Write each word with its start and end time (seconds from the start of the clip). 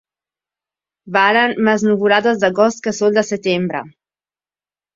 Valen 1.17 1.53
més 1.67 1.85
nuvolades 1.89 2.41
d'agost 2.45 2.83
que 2.89 2.97
sol 3.01 3.21
de 3.21 3.27
setembre. 3.31 3.87